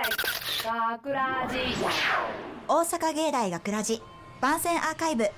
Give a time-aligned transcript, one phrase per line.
[0.00, 1.58] 学ラジ
[2.68, 4.00] 大阪芸大学ラジ
[4.40, 5.28] 番宣アーカイブ。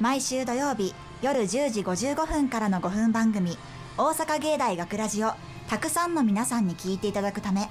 [0.00, 3.58] 毎週土曜日夜10時55分からの5分番組
[3.98, 5.32] 「大阪芸大学ラジを
[5.68, 7.68] たくさんの皆さんに聞いていただくため。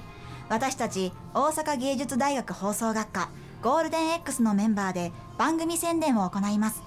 [0.48, 3.28] 私たち大阪芸術大学放送学科
[3.60, 6.80] ゴールデン X のメンバーで番組宣伝を行います。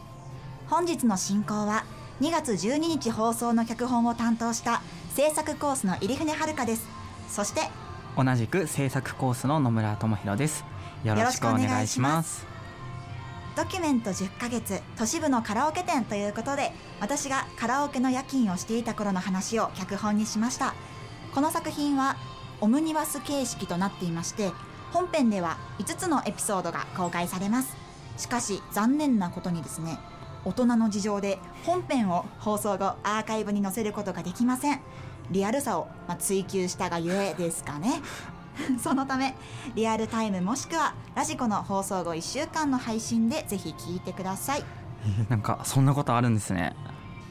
[0.70, 1.84] 本日の進行は
[2.22, 4.82] 2月12日放送の脚本を担当した
[5.14, 6.88] 制作コースの入船遥です。
[7.28, 7.83] そして
[8.16, 10.64] 同じく制作コースの野村智弘です。
[11.04, 12.46] よろしくお願いします。
[13.56, 20.74] ドキュメント10ヶ月都市部のカラオケ店ということで私がカラオケの夜勤をしていた頃の話を脚本にしました。
[21.34, 22.16] この作品は
[22.62, 24.52] オムニバス形式となっていまして
[24.92, 27.76] 本編では5つのエピソードが公開されます。
[28.18, 29.98] しかし残念なことにですね
[30.46, 34.82] 大人の事情で本編を放送後アーカイブに載せることができません。
[35.32, 38.02] リアルさをまあ追求したがゆえですかね。
[38.82, 39.36] そのため
[39.76, 44.64] リアルタイムもしくはラジコの放送後1週間の配信でぜひ聞いてください。
[45.06, 46.76] え ーなんかそんなことあるんですね。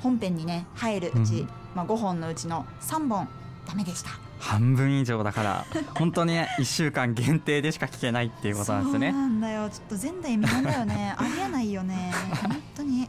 [0.02, 1.48] 本編にね入るうち、うん。
[1.74, 3.28] まあ、5本のうちの3本
[3.66, 4.10] ダメでした。
[4.40, 9.70] 半分以上だから 本当にね1週間限定でしか聞けないっていうことなんですそうねなんだよ。
[9.70, 11.14] ちょっと前代未聞だよね。
[11.16, 12.12] ありえないよね。
[12.42, 13.08] 本当に。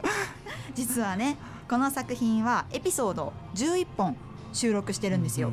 [0.74, 1.36] 実はね
[1.68, 4.16] この作品はエピソード11本
[4.54, 5.52] 収録してるんですよ、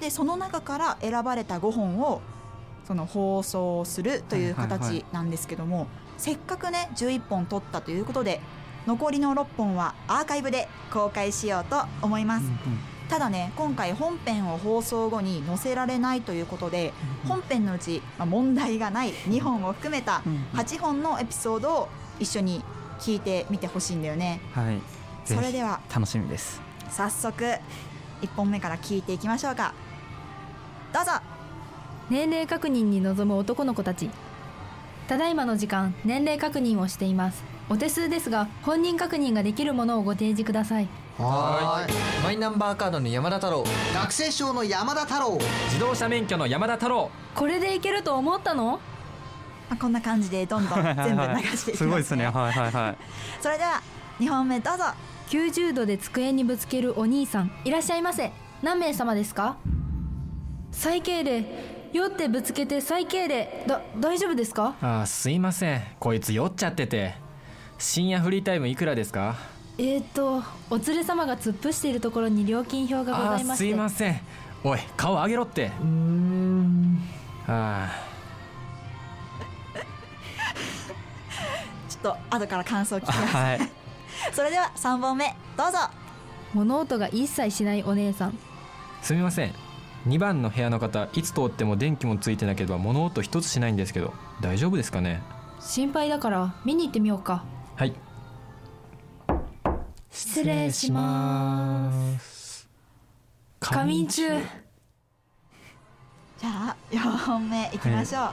[0.00, 2.20] でその中から選ばれた5本を
[2.86, 5.86] その放送するという形なんですけども、
[6.18, 8.40] せっかくね11本撮ったということで
[8.86, 12.56] 残りの6本はアーカイブで公開しようと思います、うんうん。
[13.08, 16.92] ただね今回本編を放送後に載せられないということで
[17.28, 20.40] 本編のうち、まあ、問題がない2本を含めたうんうん。
[20.58, 22.64] 8本のエピソードを一緒に
[22.98, 24.40] 聞いてみてほしいんだよね。
[24.52, 24.80] はい。
[25.24, 25.80] それでは。
[25.92, 26.60] 楽しみです。
[26.88, 27.44] 早速
[28.22, 29.74] 1本目から聞いていきましょうか。
[30.92, 31.12] どうぞ。
[32.08, 34.10] 年齢確認に臨む男の子たち。
[35.08, 37.42] ただいまの時間年齢確認をしています。
[37.68, 40.88] お手数ですが本人確認ができるものをご提示ください。
[41.18, 41.94] はーい。
[42.22, 43.64] マイナンバーカードの山田太郎。
[43.94, 45.38] 学生証の山田太郎。
[45.66, 47.10] 自動車免許の山田太郎。
[47.34, 48.80] これでいけると思ったの？
[49.68, 52.26] まあ、こんな感じでどんどん全部流していきます、 すごいですね。
[52.26, 52.96] はいはいはい。
[53.40, 53.82] それでは
[54.20, 54.84] 2本目どうぞ
[55.32, 58.30] 90度で机にぶつけるお兄さんいらっしゃいませ。
[58.62, 59.56] 何名様ですか？
[60.70, 61.46] 最敬礼。
[61.94, 63.64] 酔ってぶつけて最敬礼。
[63.66, 64.74] だ大丈夫ですか？
[64.82, 65.80] あーすいません。
[65.98, 67.14] こいつ酔っちゃってて。
[67.78, 69.36] 深夜フリータイムいくらですか？
[69.78, 73.70] えーとお連れ様が突っ伏しているところに料金表がございまして。
[73.70, 74.20] いません。
[74.62, 75.70] おい顔上げろって。
[75.80, 76.98] うーん。
[77.48, 77.88] あ
[81.88, 83.20] ちょっと後から感想聞きます。
[83.34, 83.60] はい
[84.32, 85.78] それでは3本目どうぞ。
[86.54, 88.30] 物音が一切しないお姉さん。
[88.30, 88.34] ー
[89.02, 89.54] すみません。
[90.06, 95.22] 2番の部屋の方いつ通っても電気もついてなければ物音一つしないんですけど大丈夫ですかね？
[95.60, 97.44] 心配だから見に行ってみようか。
[97.76, 97.94] はい。
[100.10, 102.68] 失礼します。
[103.60, 104.28] 仮眠中。
[106.38, 108.24] じゃあ4本目いきましょ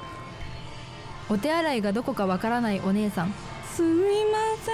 [1.29, 3.33] う、お手洗いがどこかわからないお姉さん。
[3.71, 4.71] すみませ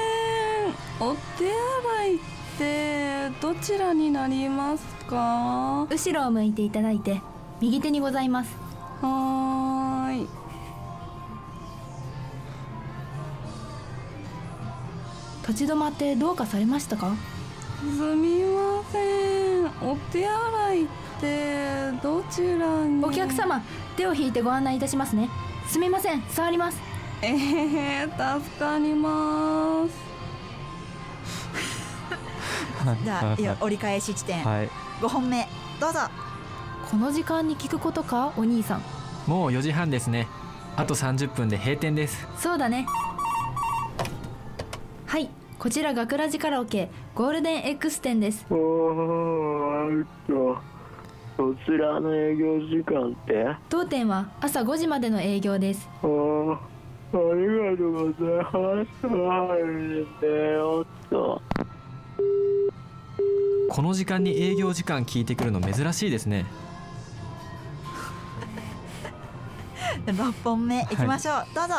[0.52, 0.55] ん
[1.00, 2.20] お手洗いっ
[2.58, 5.86] てどちらになりますか？
[5.90, 7.22] 後ろを向いていただいて
[7.62, 8.56] 右手にございます。
[9.02, 10.28] はーい。
[15.48, 17.14] 立ち止まってどうかされましたか？
[17.80, 19.66] すみません。
[19.88, 20.88] お手洗いっ
[21.22, 23.04] てどちらに？
[23.04, 23.62] お客様
[23.96, 25.30] 手を引いてご案内いたしますね。
[25.68, 26.24] すみません。
[26.30, 26.80] 触ります。
[27.22, 30.15] えー、助かります
[33.04, 34.70] じゃあいや折り返し地点、はい。
[35.02, 35.48] 5本目
[35.80, 36.00] どうぞ。
[36.92, 38.82] この時間に聞くことかお兄さん。
[39.28, 40.28] もう4時半ですね。
[40.76, 42.28] あと30分で閉店です。
[42.38, 42.86] そうだね。
[45.06, 45.30] はい。
[45.58, 48.46] こちら学ラジカラオケゴールデン X 店です。
[48.52, 50.58] おーっと
[51.38, 53.48] そちらの営業時間って？
[53.48, 55.90] あ当店は朝5時までの営業です。
[56.04, 56.60] ーあ
[57.14, 58.52] りがとうございま
[59.02, 59.08] す。
[59.08, 61.42] はいねおっと
[63.76, 66.46] この時間に営業時間聞いてくるの珍しいですね。
[70.08, 70.88] 6本目い。
[70.96, 71.74] きましょう、どうぞ。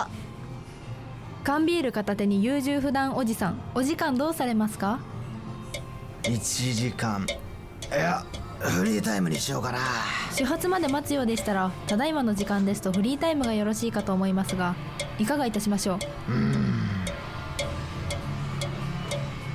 [1.43, 3.59] 缶ビール片手に優柔不断おじさん。
[3.75, 4.99] お時間どうされますか
[6.25, 7.27] ？1時間。
[7.91, 8.27] いや
[8.59, 9.79] フリータイムにしようかな。
[10.33, 14.75] 始発まで待つようでしたらただいまの時間ですとフリータイムがよろしいかと思いますが
[15.19, 16.96] いかがいたしましょう？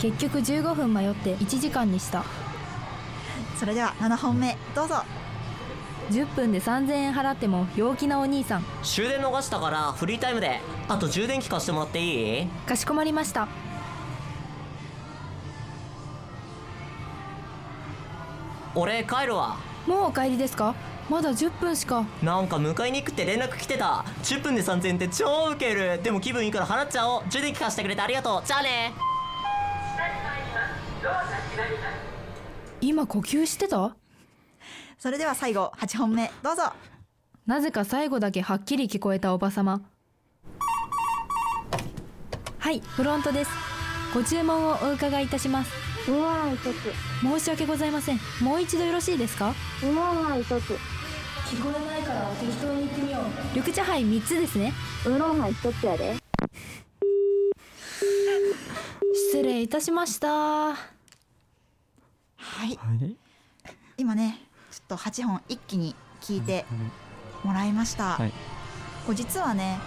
[0.02, 2.26] 結局15分迷って1時間にした。
[3.56, 5.04] それでは7本目どうぞ。
[6.10, 8.66] 10分で3000円払っても陽気なお兄さん。
[8.82, 10.60] 終電逃したからフリータイムで。
[10.90, 12.48] あと充電器貸してもらっていい？
[12.68, 13.48] かしこまりました。
[18.74, 19.58] 俺帰るわ。
[19.86, 20.74] もうお帰りですか？
[21.12, 22.06] まだ10分しか。
[22.24, 24.04] なんか迎えに行くって連絡来てた。
[24.24, 26.02] 10分で3000円って超ウケる。
[26.02, 27.24] でも気分いいから払っちゃおう。
[27.30, 28.48] 充電器貸してくれてありがとう。
[28.48, 28.94] じゃあね
[32.80, 33.96] 今呼吸してた？
[35.00, 36.64] それでは最後8本目どうぞ。
[37.48, 39.82] なぜか最後だけはっきり聞こえたおばさま。
[42.60, 43.52] はいフロントです。
[44.14, 45.72] ご注文をお伺いいたします。
[46.08, 48.20] うわー一つ申し訳ございません。
[48.42, 49.54] もう一度よろしいですか？
[49.84, 50.78] うわー一つ
[51.48, 53.24] 聞こえないから適当に言ってみよう。
[53.56, 54.74] 緑茶杯3つですね。
[55.06, 56.21] ウーロンハイ一つやで
[59.32, 60.28] 失礼いたしました。
[60.28, 60.76] はい。
[62.58, 63.16] はい。
[63.98, 64.42] 今ね
[64.72, 66.66] ちょっと8本一気に聞いて
[67.46, 68.32] もらいました、はい。
[69.06, 69.80] こう実はね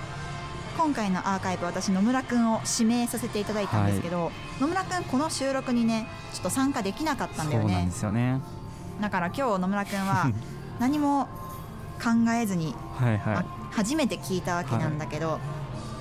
[0.78, 7.66] 今回のアーカイブ私野村くんを指名させていただいたんですけど、野村くんこの収録にねちょっと参加できなかったんだよね。
[7.66, 8.40] そうなんですよね。
[9.02, 10.32] だから今日野村くんは
[10.80, 11.28] 何も
[12.02, 15.38] 考えずに、はいはあ初めて聞いたわけなんだけど、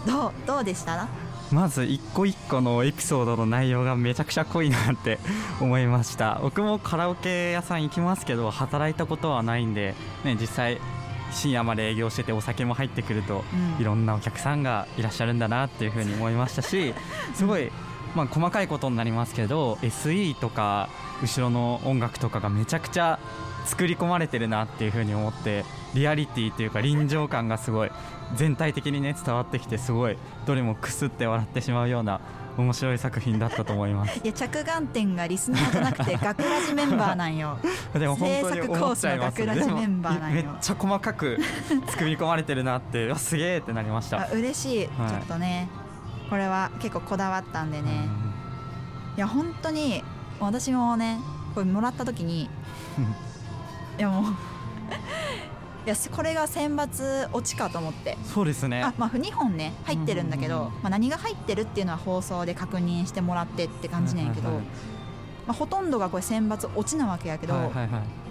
[0.08, 0.96] どうどうでした？
[0.96, 1.08] い
[1.54, 5.20] まず一個一個のエピソードの内容がめちゃくちゃ濃いなって
[5.62, 6.40] 思いました。
[6.44, 10.82] 僕もカラオケ屋さん行きますけど働いたことはないんで、ね、実際
[11.32, 13.82] 深夜まで営業しててお酒も入ってくると、うん。
[13.82, 16.96] いろんなお客さんがいらっしゃるんだなっていうふうに思いましたし
[17.36, 17.72] すごい、
[18.16, 20.90] まあ、細かいことになりますけど SE とか
[21.22, 23.20] 後ろの音楽とかがめちゃくちゃ
[23.66, 27.92] 作り込まれてるなっていうふうに思ってリアリティというか臨場感がすごい
[28.36, 32.22] 全体的にね伝わってきてすごいどれもくすって笑ってしまうような
[32.58, 34.20] 面白い作品だったと思います。
[34.24, 37.58] いや 着眼点がリスナーじゃなくて学ラジメンバーなんよ。
[37.94, 40.36] でも本当に思っちゃいます制作コースの学ラジメンバーなんよ。
[40.36, 41.40] めっちゃ細かく
[41.88, 44.22] 作り込まれてるなってすげえってなりました。
[44.22, 45.68] あ嬉しい、はいちょっとね
[46.30, 48.08] これは結構こだわったんでね、
[49.16, 50.04] いや本当に
[50.40, 51.20] 私もね
[51.54, 52.50] これもらった時に
[54.00, 54.24] いやもう
[55.86, 58.18] いやこれが選抜落ちかと思って。
[58.24, 58.82] そうですね。
[58.82, 64.72] あまあ2本ね入ってるんだけど、まあ、何が入ってるっていうのは放送で確認してもらってって感じなんやけど、はいはいま
[65.50, 68.24] あ、ほとんどがこれ選抜落ちなわけやけど、はいはいはい。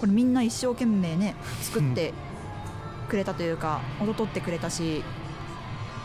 [0.00, 2.12] これみんな一生懸命ね 作って
[3.08, 5.02] くれたというか音取ってくれたし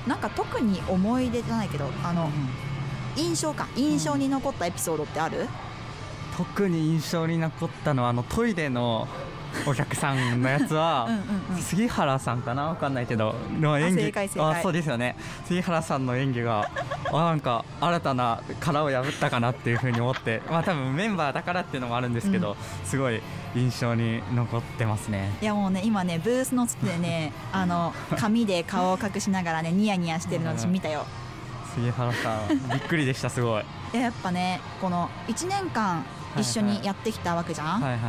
[0.07, 2.29] なんか特に思い出じゃないけどあの
[3.15, 5.47] 印象か印象に残ったエピソードってある、
[6.35, 9.07] 特に印象に残ったのはあのトイレの
[9.65, 11.07] お客さんのやつは
[11.59, 12.67] 杉原さんかな？
[12.67, 13.35] わかんないけど。
[13.59, 14.13] の演技。
[14.39, 15.15] あそうですよね。
[15.45, 16.69] 杉原さんの演技が
[17.11, 20.41] あなんか新たな殻を破ったかなっていうふうに思って。
[20.49, 23.21] まあ多分メンバーだからっていうのもあるんですけど、すごい
[23.55, 25.31] 印象に残ってますね。
[25.41, 31.05] いやもうね今ねブースの外でね あの紙で顔を隠しながらねニヤニヤしてるの私見たよ。
[31.75, 33.63] 杉原さんびっくりでしたすごい。
[33.63, 33.65] い
[33.97, 36.03] ややっぱねこの1年間
[36.37, 37.99] 一緒にやってきたわけじゃん、はいはい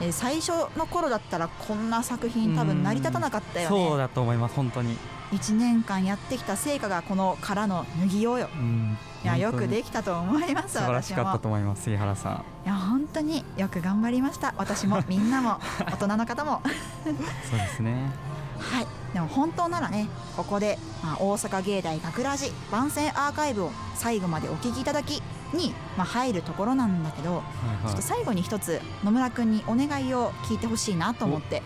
[0.00, 3.76] え最初の頃だったらこんな作品多分成り立たなかったよね。
[3.76, 4.96] そうだと思います本当に。
[5.32, 8.48] 1年間やってきた成果がこの殻の脱ぎようよ。
[8.52, 8.98] うん。
[9.22, 12.44] いやよくでききたと思います素晴らしかったと思います杉原さん。
[12.64, 14.54] いや本当によく頑張りました。
[14.56, 16.62] 私もみんなも 大人の方も。
[17.04, 18.10] そうですね。
[18.58, 18.86] はい。
[19.12, 25.22] でも本当ならねここで、まあ、大阪芸大学ラジ番宣アーカイブを最後までお聞きいただき
[25.52, 27.42] に、まあ、入るところなんだけど、はいは
[27.84, 27.86] い。
[27.86, 31.62] ちょっと最後に一つ野村くんにお願いを聞いてほしいなと思って。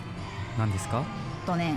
[0.59, 0.99] 何ですか？
[0.99, 1.07] はい。
[1.47, 1.77] とね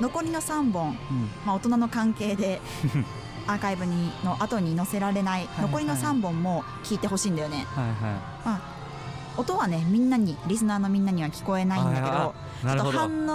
[0.00, 0.96] 残りの3本、
[1.44, 2.60] まあ、大人の関係で
[3.46, 7.94] アーカイブにの後に載せられないはい残りの3本も聞いてほしいんだよね、はいはい。
[7.94, 8.60] まあ、
[9.36, 13.26] 音はねみんなにリスナーのみんなには聞こえないんだけどちょっと反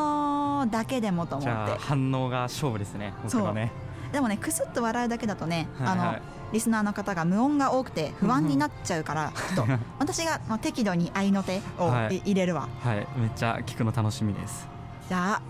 [0.62, 3.72] 応だけでもと思じゃあって反応が勝負ですね僕のね
[4.16, 6.00] でもねくすっと笑うだけだとね、はいはい。
[6.00, 6.20] あの
[6.54, 9.74] リスナーの方が無音が多くて不安になっちゃうから、ちょっと。
[10.00, 12.16] 私が、まあ、適度に合いの手を、はい。
[12.20, 12.70] い入れるわ。
[12.82, 13.08] はい。
[13.18, 14.66] めっちゃ聞くの楽しみです。
[15.10, 15.42] じゃあ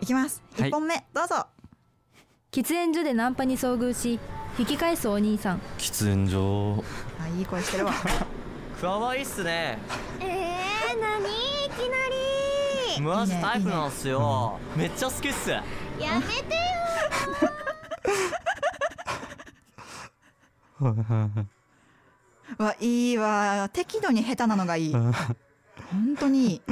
[0.00, 0.70] いきます、はい。
[0.70, 1.46] 1本目どうぞ。
[2.52, 4.20] 喫煙所でナンパに遭遇し
[4.56, 5.60] 引き返すお兄さん。
[5.78, 6.84] 喫煙所。
[7.20, 7.92] あいい声してるわ。
[8.80, 9.78] 可愛いっすね。
[10.20, 11.96] えー、なにいきな
[12.94, 13.02] り。
[13.02, 14.60] マジタイプなんすよ。
[14.76, 15.50] めっちゃ好きっす。
[15.50, 15.62] や
[15.98, 16.67] めて
[20.80, 20.94] よ
[22.58, 23.68] うわいいわ。
[23.72, 24.92] 適度に下手なのがいい。
[24.92, 25.12] 本
[26.18, 26.54] 当に。
[26.54, 26.62] いい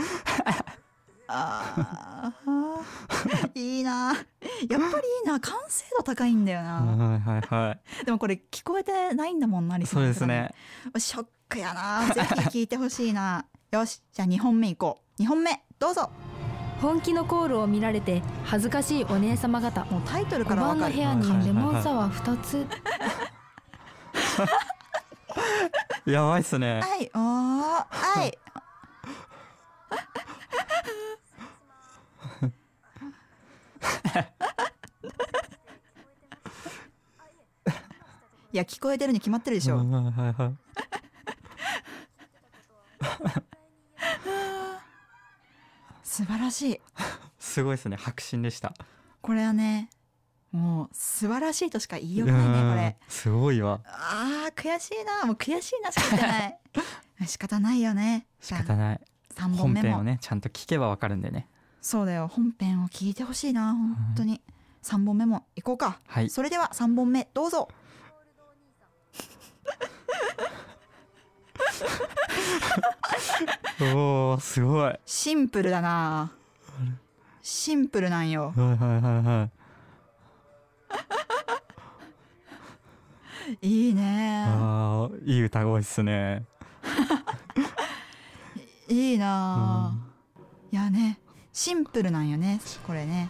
[1.29, 3.61] あー。
[3.61, 4.13] いいな。
[4.13, 4.21] やっぱ
[4.69, 4.79] りい
[5.25, 5.41] いな。
[5.41, 6.81] 完成度高いんだよな。
[6.81, 8.05] はいはいはい。
[8.05, 10.15] でもこれ聞こえてないんだもんなリスナーの方に。
[10.15, 11.01] そうですね。
[11.01, 12.07] ショックやな。
[12.15, 13.45] ぜひ聞いてほしいな。
[13.73, 15.23] い よしじゃあ2本目いこう。
[15.23, 16.11] 2本目どうぞ。
[16.81, 19.85] 本気のコールを見られて恥ずかしいお姉様方。
[19.87, 20.81] もうタイトル5からわかる。
[20.81, 22.67] 番の部屋にレモンサワー2つ
[26.07, 26.81] やばいっすね。
[26.81, 27.11] はい。
[27.15, 27.87] おー。
[27.91, 28.39] はい。
[38.53, 40.57] いや聞こえてるに決まってるでしょ、うんはいはい
[46.03, 46.81] 素晴らしい。
[47.39, 47.99] すごいですね。
[47.99, 48.73] 迫真でした。
[49.21, 49.91] これはね
[50.57, 52.87] もう素晴らしいとしか言いようがないねこれ。
[52.87, 53.81] うんすごいわ。
[53.85, 55.27] あー悔しいな。
[55.27, 56.59] もう悔しいなしか言ってない。
[57.29, 58.27] 仕方ないよね。
[58.41, 59.01] 仕方ない。
[59.35, 59.89] 3本本目も。
[59.89, 61.49] 編をねちゃんと聞けばわかるんでね。
[61.83, 62.29] そうだよ。
[62.29, 63.75] 本編を聞いてほしいな。
[63.75, 64.41] 本当に、
[64.83, 66.31] 3本目も行こうか、はい。
[66.31, 67.69] それでは3本目どうぞ。
[73.95, 74.83] おおすごい。
[74.85, 76.33] はいシンプルだな。
[77.43, 78.53] シンプルなんよ。
[78.57, 79.56] はいはいはいい
[83.63, 84.45] いね。
[84.49, 86.45] あーいい歌声っすね。
[88.89, 89.95] いいな、
[90.71, 91.19] いやね
[91.53, 93.29] シンプルなんよねこれね。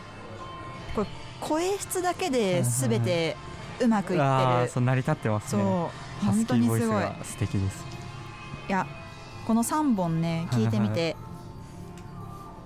[0.94, 1.06] これ
[1.40, 3.36] 声質だけで全て
[3.80, 4.22] うまくいってる。
[4.22, 5.66] ああそう成り立ってますそうね
[6.20, 7.02] ハ本スキーボイス当にすごい。
[7.02, 7.84] が素敵です。
[8.68, 8.86] いや
[9.46, 11.16] この3本ね聞いてみて。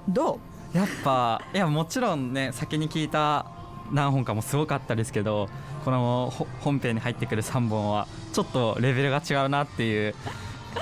[0.08, 0.38] ど
[0.74, 0.76] う？
[0.76, 3.46] やっぱいやもちろんね先に聞いた
[3.90, 5.48] 何本かもすごかったですけど
[5.86, 10.16] このほ本編に入ってくる3本はちょっとレベルが違うなっていう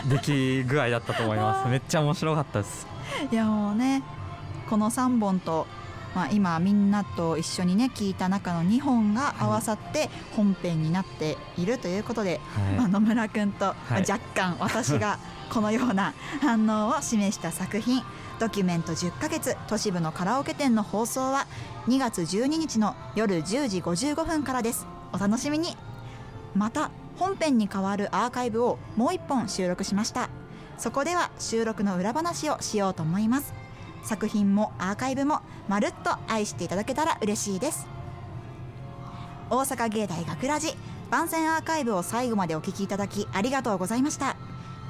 [0.08, 1.68] 出来具合だったと思います。
[1.68, 2.86] めっちゃ面白かったです。
[3.30, 4.02] いやもうね
[4.70, 5.66] この3本と、
[6.14, 12.74] まあ、今みんなと一緒にね聞いた中の2本が合わさって本編になっているということで、はい。
[12.74, 15.18] まあ野村くんと、まあはい若干私が
[15.50, 18.02] このような反応を示した作品
[18.40, 21.46] 「ドキュメント10ヶ月都市部のカラオケ店」の放送は
[21.88, 25.76] 2月12日の夜10時55分からですお楽しみに。
[26.54, 30.28] また本編に代わるアーカイブをもう1本収録しました。
[30.76, 33.54] そこでは収録の裏話をしようと思います。
[34.02, 37.86] 作品もアーカイブもまるっと愛していただけたら嬉しいです。
[39.50, 40.74] 大阪芸大学ラジ
[41.10, 44.36] 番宣アーカイブを最後までお聞きいただきありがとうございました。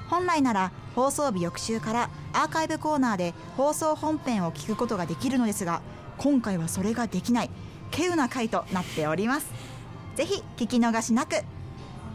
[0.09, 5.83] 本来なら放送日翌週からアーカイブコーナーで放送本編を聞くことができるのですが
[6.19, 7.51] 今回はそれができない
[7.91, 9.74] 稀有な回となっております。
[10.17, 11.43] ぜひ聞き逃しなく。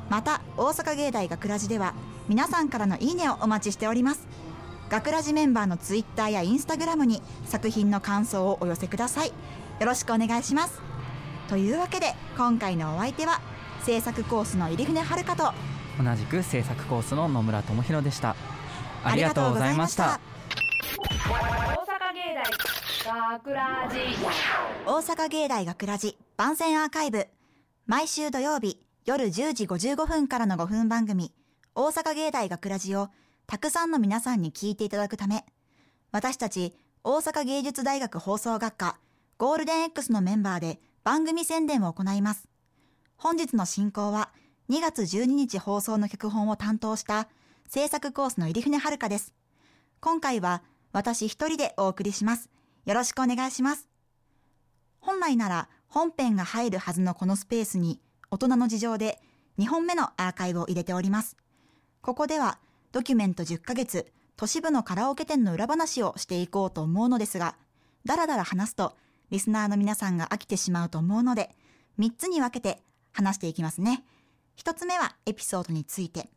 [0.09, 1.93] また大阪芸大学ラジでは
[2.27, 4.27] 皆さんからのいいねをお待ちしております。
[4.89, 9.27] 学ラジメンバーのツイッターやインスタグラムに作品の感想をお寄せください。
[9.27, 9.33] よ
[9.85, 10.81] ろしくお願いします。
[11.47, 13.39] というわけで今回のお相手は
[13.83, 15.53] 制作コースの入船遥と
[16.03, 18.35] 同じく制作コースの野村智弘でした。
[19.03, 20.19] ありがとうございました。
[20.97, 22.35] 大阪芸
[23.05, 23.97] 大学ラジ。
[24.85, 27.27] 大阪芸大学ラジ番宣アーカイブ
[27.89, 31.33] 毎週土曜日夜10時55分からの5分番組
[31.73, 33.09] 大阪芸大学ラジを
[33.47, 35.43] たくさんの皆さんに聞いていただくため
[36.11, 38.99] 私たち大阪芸術大学放送学科
[39.39, 42.47] ゴールデン X のメンバーで番組宣伝を行います。
[43.17, 44.29] 本日の進行は
[44.69, 47.27] 2月12日放送の脚本を担当した
[47.67, 49.33] 制作コースの入船遥です。
[49.99, 52.51] 今回は私一人でお送りします。
[52.85, 53.87] よろしくお願いします。
[54.99, 59.19] 本来なら本編が入るはずのこのスペースに大人の事情で
[59.57, 61.35] 2本目のアーカイブを入れております。
[62.01, 62.59] ここでは
[62.91, 67.55] ドキュメント10ヶ月都市部のカラオケ店の裏話をしていこうと思うのですが、
[68.05, 68.95] だらだら話すと
[69.31, 71.55] リスナーの皆さんが飽きてしまうと思うので、
[71.97, 72.81] 3つに分けて
[73.11, 74.03] 話していきますね。
[74.57, 76.29] 1つ目はエピソードについて、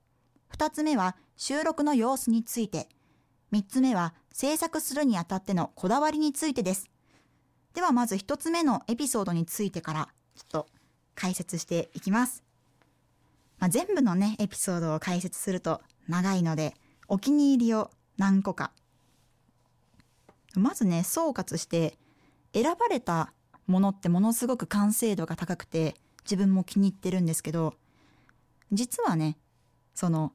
[0.56, 2.88] 2つ目は収録の様子について、
[3.52, 6.91] 3つ目は制作するにあたってのこだわりについてです。
[7.74, 10.66] ではまず一つ目のエピソードについてからちょっと
[11.14, 12.42] 解説していきます。
[13.58, 16.74] まあ、全部のねエピソードを解説すると長いので
[17.08, 18.72] お気に入りを何個か。
[20.54, 21.96] まずね総括して
[22.52, 23.32] 選ばれた
[23.66, 27.74] ものってものすごく完成度が高くて自分も気に入ってるんですけど
[28.70, 29.38] 実はね
[29.94, 30.32] その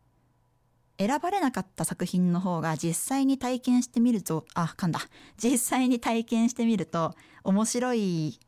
[0.99, 4.99] 選ばれなかった作品の方が実際に体験してみるとあ噛んだ。
[5.41, 7.13] 実際に体験してみると
[7.43, 8.39] 面白い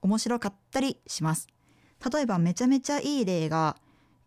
[0.00, 1.48] 面白かったりします。
[2.12, 3.76] 例えばめちゃめちゃいい例が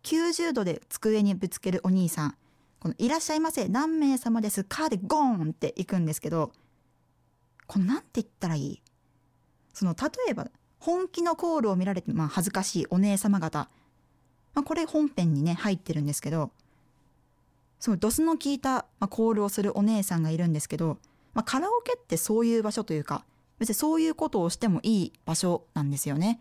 [0.03, 2.35] 90度で机にぶつけるお兄さん。
[2.79, 3.67] この「いらっしゃいませ。
[3.67, 6.51] 何名様ですか?」でゴーンっていくんですけど
[7.67, 8.81] このなんて言ったらいい？
[9.73, 13.69] その例えば本気のコールを見られて、まあ、恥ずかしいお姉様方、
[14.53, 16.51] まあ、これ本編にね入ってるんですけど
[17.81, 20.99] すごいドスの効いた、まあ、コールをするお姉さんがいるんですけど、
[21.33, 23.25] まあ、カラオケってそういう場所というか
[23.59, 26.39] 別にそういうことをしてもいい場所なんですよね。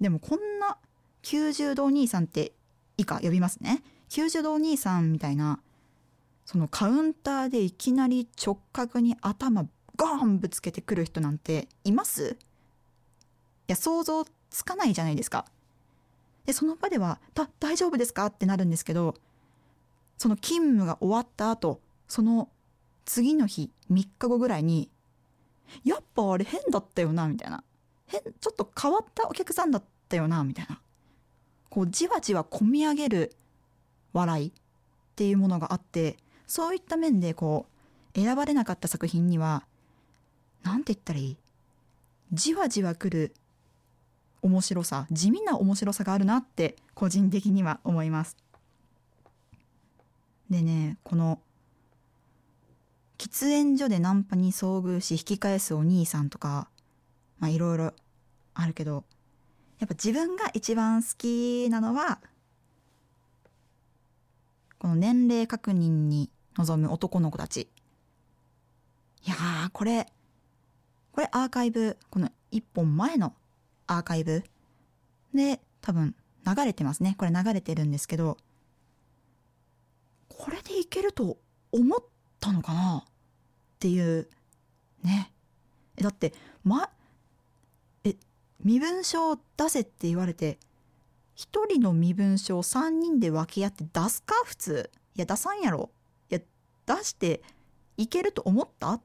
[0.00, 0.76] でもこんな
[1.22, 2.52] 90度お兄さんって
[2.96, 3.82] 以下呼びますね。
[4.10, 5.60] 90度お兄さんみたいな
[6.46, 9.66] そのカウンターでいきなり直角に頭
[9.96, 12.32] ガーンぶつけてくる人なんています？
[12.32, 12.36] い
[13.68, 15.46] や想像つかないじゃないですか。
[16.44, 19.14] でその場では「だ大丈夫ですか?」ってなるんですけど
[20.16, 22.48] その勤務が終わった後その
[23.04, 24.88] 次の日3日後ぐらいに
[25.84, 27.62] 「やっぱあれ変だったよな」みたいな。
[28.06, 30.80] 変ちょっと変わったお客さんだったよなみたいな。
[31.70, 33.34] こうじわじわ込み上げる
[34.12, 34.52] 笑いっ
[35.16, 36.16] ていうものがあって
[36.46, 37.66] そういった面でこ
[38.14, 39.64] う選ばれなかった作品には
[40.62, 41.36] なんて言ったらいい？
[42.32, 43.34] じわじわくる
[44.42, 48.36] 面白さ地味な面白さがあるなって個人的には思います。
[50.50, 51.38] でねこの
[53.18, 56.68] 喫煙所でナンパに遭遇し引き返すお兄さんとか
[57.38, 57.92] まあいろいろ
[58.54, 59.04] あるけど
[59.78, 62.18] やっぱ自分が一番好きなのは
[64.78, 67.68] この年齢確認に臨む男の子たち。
[69.26, 70.06] いやーこれ
[71.12, 73.32] これアーカイブこの一本前の
[73.86, 74.44] アーカイブ
[75.32, 76.14] で多分
[76.46, 77.14] 流れてますね。
[77.16, 78.36] これ流れてるんですけど
[80.36, 81.38] これでいけると
[81.72, 81.98] 思っ
[82.40, 83.04] たのかな？
[83.06, 83.08] っ
[83.78, 84.28] ていう
[85.02, 85.32] ね。
[85.96, 86.32] だって
[86.64, 86.90] ま
[88.02, 88.16] え
[88.62, 90.58] 身分証出せって言われて
[91.34, 94.34] 一人の身分証3人で分け合って出すか？
[94.44, 94.90] 普通。
[95.16, 95.90] いや出さんやろ。
[96.30, 96.40] いや
[96.86, 97.42] 出して
[97.96, 99.00] いけると思った？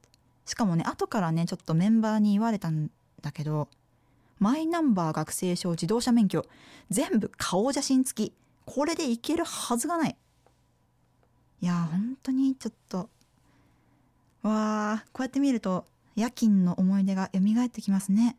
[0.45, 2.89] しかもね後からねちょっとメンバーに言われたん
[3.21, 3.67] だけど
[4.39, 6.45] マイナンバー学生証自動車免許
[6.89, 8.33] 全部顔写真付き。
[8.65, 10.17] これでいけるはずがない。
[11.61, 13.09] いや本当にちょっと。
[14.41, 15.85] わあこうやって見ると
[16.15, 18.37] 夜勤の思い出が蘇ってきますね。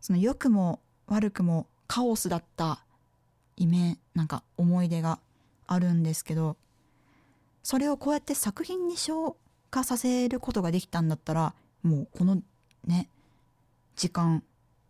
[0.00, 2.84] その良くも悪くもカオスだった
[3.56, 5.18] イメなんか思い出が
[5.66, 6.56] あるんですけど
[7.62, 9.34] それをこうやって作品に消
[9.70, 12.42] 化させることができたんだったらもうこの
[12.86, 13.08] ね
[13.96, 14.42] 時間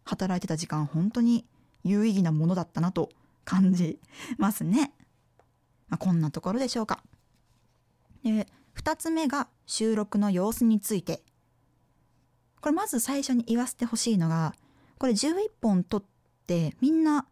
[0.04, 1.44] 働いてた時間本当に
[1.84, 3.10] 有意義なものだったなと
[3.44, 3.98] 感じ
[4.38, 4.92] ますね、
[5.88, 7.02] まあ、こんなところでしょうか。
[8.24, 11.22] で2つ目が収録の様子について。
[12.64, 14.54] これまず最初に言わせてほしいのが
[14.96, 16.04] これ11本撮っ
[16.46, 17.26] てみんな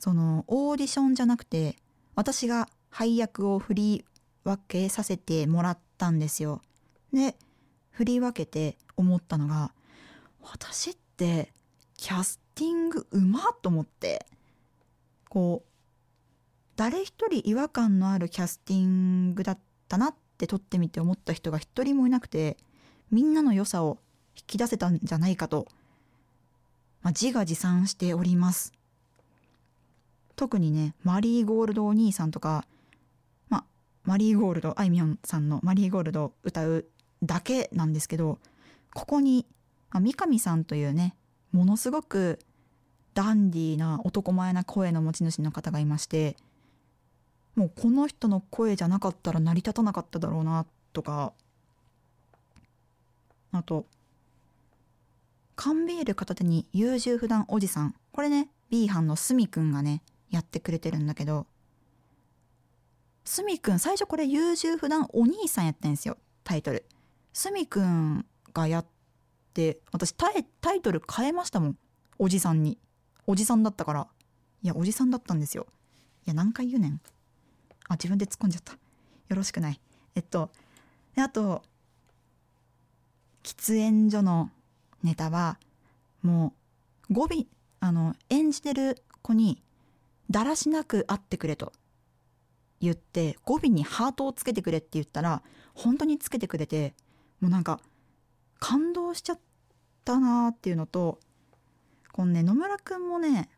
[0.00, 1.76] そのオーディションじゃなくて
[2.16, 4.04] 私が配役を振り
[4.42, 6.62] 分けさせてもらったんですよ。
[7.12, 7.36] で
[7.92, 9.72] 振り分けて思ったのが
[10.40, 11.52] 私って
[11.96, 14.26] キャスティングうまっと思って
[15.28, 15.71] こう
[16.82, 22.56] 誰一人違和感のあるキャスティングだったなって撮ってみて思った人が一人もいなくて
[23.12, 23.98] みんなの良さを
[24.36, 25.68] 引き出せたんじゃないかと、
[27.02, 28.72] まあ、自画自賛しております。
[30.34, 32.64] 特にねマリーゴールドお兄さんとか
[33.48, 33.64] まあ
[34.02, 36.86] マリーゴールドあいみょんさんのマリーゴールド歌う
[37.22, 38.40] だけなんですけど
[38.92, 39.46] ここに、
[39.92, 41.14] まあ、三上さんというね
[41.52, 42.40] ものすごく
[43.14, 46.34] ダンディーな男前な声の持ち主の方がいまして
[47.54, 51.32] もうこの人の声じゃなかったら成り立たなかっただろうなとか。
[53.52, 53.86] あと
[55.54, 57.94] 缶ビール片手に優柔不断おじさん。
[58.12, 61.46] これね B 班のすみくんがねやってくれてるんだけど。
[63.24, 66.84] すみくん最初これ優柔不断お兄さんやったんですよタイトル。
[67.32, 68.86] すみくんがやっ
[69.54, 71.78] て私タイタイトル変えましたもん
[72.18, 72.78] おじさんに。
[73.26, 74.08] おじさんだったから。
[74.62, 75.66] いやおじさんだったんですよ。
[76.26, 77.00] いや何回言うねん。
[77.88, 78.72] あ自分で突っ込んじゃった。
[78.72, 78.78] よ
[79.36, 79.80] ろしくない。
[80.14, 80.50] えっと
[81.14, 81.62] であと
[83.42, 84.50] 喫煙所の
[85.02, 85.58] ネタは
[86.22, 86.54] も
[87.10, 87.46] う語尾
[87.80, 89.62] あの演じてる子に
[90.30, 91.72] だらしなく会ってくれと
[92.80, 95.42] 言って語尾にハートをつけてくれって言ったら
[95.74, 96.94] 本当につけてくれて
[97.40, 97.80] もうなんか
[98.58, 99.40] 感動しちゃっ
[100.04, 101.18] たなーっていうのと
[102.12, 103.48] このね野村くんもね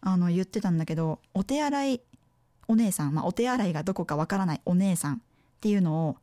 [0.00, 2.00] あの言ってたんだけどお手洗い
[2.68, 5.18] お姉さん、まあ、お手洗いがどこかわからないお姉さんっ
[5.60, 6.16] ていうのを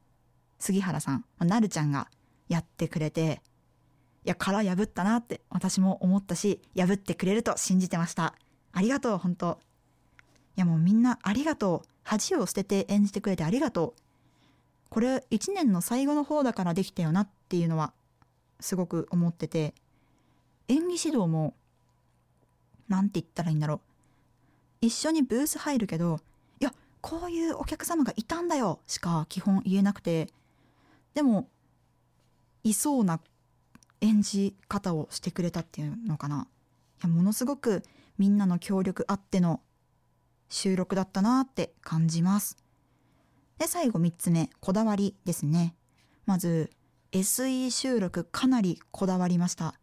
[0.59, 2.07] 杉原さん、まあ、なるちゃんが
[2.49, 3.41] やってくれて
[4.23, 8.35] いや殻破ったなって私も思ったし破ってくれると信じてました。
[8.71, 9.59] ありがとう本当。
[10.55, 11.87] いやもうみんなありがとう。
[12.03, 14.01] 恥を捨てて演じてくれてありがとう。
[14.89, 17.93] これ1年の最後の方だからできたよなっていうのは
[18.59, 19.73] すごく思ってて
[20.67, 21.53] 演技指導も
[22.89, 23.79] 何て言ったらいいんだろう。
[24.81, 26.19] 一緒にブース入るけど
[27.01, 30.27] こういうお客様がいたんだよしか基本言えなくて。
[31.13, 31.49] でも
[32.63, 33.19] いそうな
[34.01, 36.47] 演じ方をしてくれたっていうのかな。
[36.99, 37.83] いやものすごく
[38.17, 39.61] みんなの協力あっての
[40.47, 42.57] 収録だったなって感じます。
[43.57, 45.75] で最後3つ目こだわりですね。
[46.25, 46.71] まず
[47.11, 49.75] SE 収録かなりこだわりました。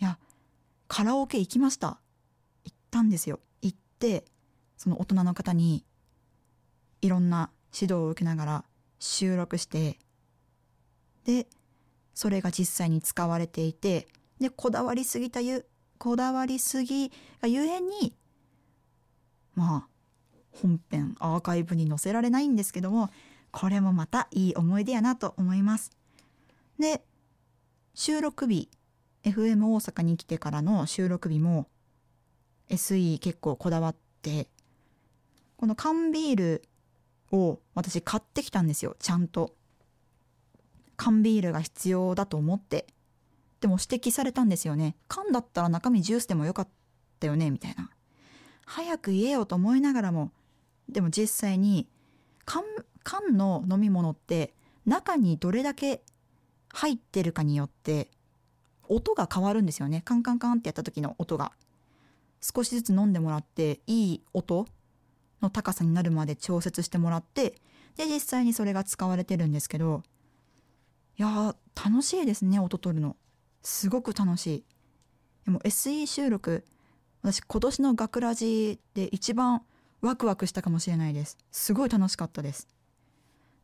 [0.00, 0.18] いや
[0.88, 2.00] カラオケ行きました。
[2.64, 3.40] 行ったんですよ。
[3.62, 4.24] 行って
[4.76, 5.84] その大人の方に
[7.02, 8.64] いろんな指導を受けながら
[8.98, 9.98] 収録して
[11.24, 11.46] で
[12.14, 14.08] それが実際に使われていて
[14.40, 15.66] でこだわりすぎたゆ
[15.98, 17.10] こだわりすぎ
[17.40, 18.14] がゆえに
[19.54, 19.88] まあ
[20.52, 23.10] 本編アーカイブに載せられないんですけども
[23.50, 25.90] これもまたいい思い出やなと思います。
[26.78, 27.02] で
[27.94, 28.68] 収録日
[29.24, 31.66] FM 大阪に来てからの収録日も
[32.70, 34.48] SE 結構こだわって
[35.56, 36.62] この缶ビール
[37.32, 39.54] を私買ってきたんですよちゃんと。
[40.96, 42.86] 缶ビールが必要だと思って。
[43.60, 44.96] でも指摘されたんですよね。
[45.08, 46.68] 缶だったら中身ジュースでもよかっ
[47.18, 47.90] たよねみたいな。
[48.66, 50.30] 早く言えよと思いながらも。
[50.88, 51.88] でも実際に
[52.44, 52.64] 缶
[53.02, 56.02] 缶の飲み物って中にどれだけ
[56.72, 58.10] 入ってるかによって
[58.88, 60.02] 音が変わるんですよね。
[60.04, 61.52] カンカンカンってやった時の音が。
[62.42, 64.66] 少しずつ飲んでもらっていい音
[65.42, 67.54] の高さになるまで調節してもらって
[67.96, 70.02] で実際にそれが使われてるんですけど
[71.18, 73.16] いやー楽しいですね音取るの。
[73.62, 74.64] すごく楽しい。
[75.44, 76.64] でも SE 収録
[77.22, 79.62] 私今年の学ラジで一番
[80.00, 81.36] ワクワクしたかもしれないです。
[81.50, 82.68] すごい楽しかったです。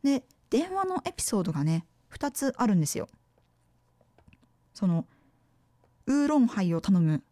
[0.03, 3.07] で電話のエピソードがね2つあるんですよ。
[4.73, 5.05] その
[6.05, 7.23] ウーロンハイを頼む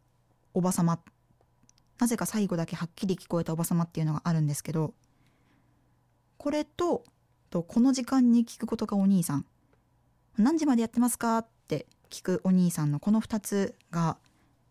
[0.55, 0.99] おばさま
[1.99, 4.93] なぜか最後だけはっきり聞こえたおばさまっていうのがあるんですけど
[6.38, 7.03] これと
[7.49, 9.45] とこの時間に聞くことがお兄さん
[10.38, 14.17] 何時までやってますかって聞くお兄さんのこの2つが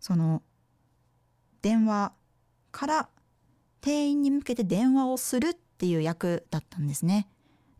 [0.00, 0.42] その
[1.62, 2.12] 電話
[2.72, 3.08] から
[3.80, 7.28] 店員に向けて電話をするっていう役だったんですね。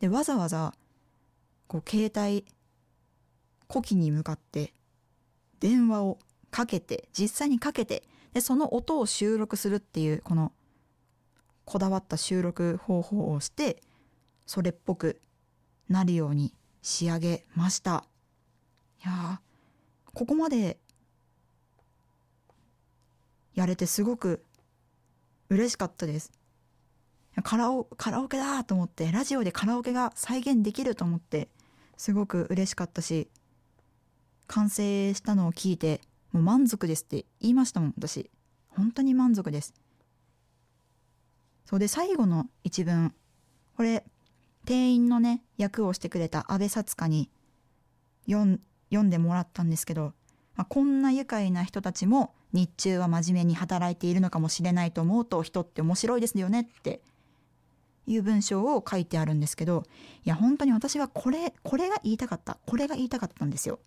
[0.00, 0.74] でわざわざ
[1.66, 2.46] こう携帯
[3.66, 4.72] 呼気に向かって
[5.61, 6.18] 電話を
[6.50, 8.04] かけて実際にかけて
[8.35, 10.53] でその音を収録するっていうこの
[11.64, 13.81] こだわった収録方法をして
[14.44, 15.20] それっぽく
[15.88, 18.05] なるように仕上げました。
[19.05, 19.40] いや
[20.12, 20.79] ここまで
[23.55, 24.44] やれてすごく
[25.49, 26.33] 嬉しかったです。
[27.42, 31.49] カラオカラオケだと思ってラジオでカラオケが再現できると思って
[31.97, 33.29] すごく嬉しかったし
[34.47, 36.01] 完成したのを聞いて
[36.35, 38.29] もう満足ですって言いましたもん私。
[38.68, 39.73] 本当に満足です。
[41.64, 43.14] そうで最後の一文。
[43.77, 44.05] これ
[44.66, 47.31] 店員のね役をしてくれた安倍さつかに
[48.27, 50.12] 読ん読んでもらったんですけど、
[50.57, 57.01] まあ、こんな愉快な人たちも日中は真面目に働いているのかもしれないと思うと人って面白いですよねって
[58.09, 59.85] いう文章を書いてあるんですけど
[60.25, 62.59] いや本当に私はこれこれが言いたかった。
[62.66, 63.79] これが言いたかったんですよ。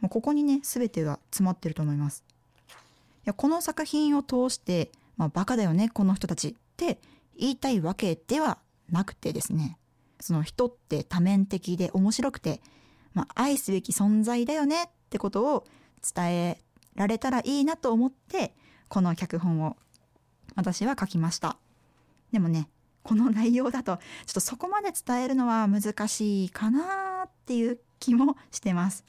[0.00, 2.24] もうここにね全てが詰まってると思います。
[2.68, 6.98] いやこの作品を通して、まあ、バカだよねこの人たちって
[7.36, 8.58] 言いたいわけでは
[8.90, 9.78] なくてですね
[10.20, 12.60] その人って多面的で面白くて、
[13.12, 15.66] まあ、愛すべき存在だよねってことを
[16.14, 16.58] 伝え
[16.94, 18.54] られたらいいなと思って
[18.88, 19.76] この脚本を
[20.56, 21.56] 私は書きました。
[22.32, 22.68] でもね
[23.02, 29.04] この内容だとちょっとそこまで伝えるのは難しいかなっていう気もしてます。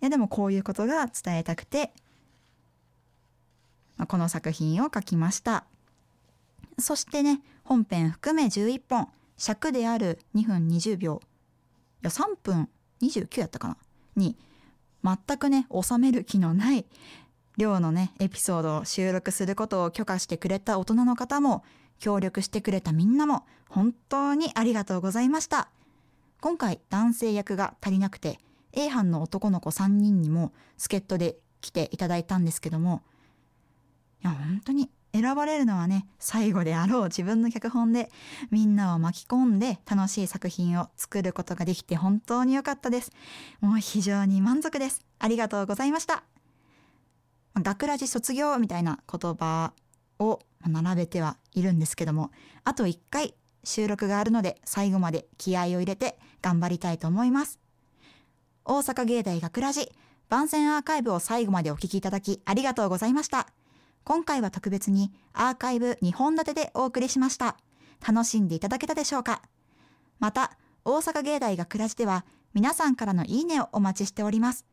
[0.00, 1.92] いやでもこういうことが伝えたくて、
[3.96, 5.64] まあ、この作品を書きました。
[6.78, 11.20] そしてね本編含め11本尺である2分20秒
[12.02, 12.68] いや3分
[13.02, 13.76] 29やったかな？
[14.14, 14.36] に
[15.04, 16.86] 全くね収める気のない
[17.56, 21.64] 量のねエピソードを収録することを許可してくれた大人の方も
[21.98, 25.68] 協力してくれたみんなも本当にありがとうございました。
[26.40, 28.38] 今回男性役が足りなくて
[28.72, 33.02] A 班の男の子3人にも助っ人で来ていただいたんですけども
[34.22, 38.10] いや本当に選ばれるのはね最後であろう自分の脚本で
[38.50, 43.10] みんなを巻き込んで楽しい作品を作ることができて本当に良かったです。
[43.60, 45.04] もう非常に満足です。
[45.18, 46.24] ありがとうございました。
[47.54, 49.72] 学ラジ卒業みたいな言葉
[50.18, 52.30] を並べてはいるんですけども
[52.64, 57.58] あと1回収録があるので最後まで気合を入れて頑張りたいと思います。
[58.70, 59.90] 大阪芸大学ラジ
[60.28, 63.48] 番宣アーカイブを最後までお聞きいただきありがとうございました
[64.04, 67.56] 今回は特別にアーカイブ2本立てでお送りしました。
[68.06, 69.42] 楽しんでいただけたでしょうか？
[70.18, 74.64] また、大阪芸大学ラジでは皆さんからのいいねをお待ちしております。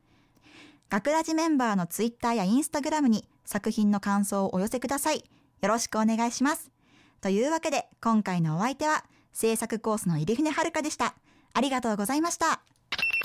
[0.89, 5.17] 学ラジメンバーのツイッターやインスタグラムに作品の感想をお寄せください。
[5.17, 5.23] よ
[5.67, 6.71] ろしくお願いします。
[7.19, 9.03] というわけで、今回のお相手は、
[9.33, 11.15] 制作コースの入船遥でした。
[11.53, 12.61] ありがとうございました。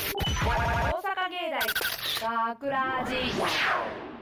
[0.01, 4.20] 大阪芸大学ラジ